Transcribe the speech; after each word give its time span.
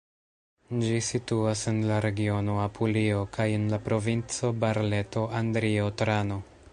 Ĝi 0.83 0.95
situas 1.07 1.61
en 1.71 1.77
la 1.91 1.99
regiono 2.05 2.55
Apulio 2.63 3.21
kaj 3.37 3.47
en 3.59 3.69
la 3.75 3.81
provinco 3.89 4.51
Barleto-Andrio-Trano. 4.65 6.43